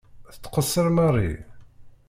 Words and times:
Tettqeṣṣiṛ 0.33 0.87
Mary. 0.95 1.31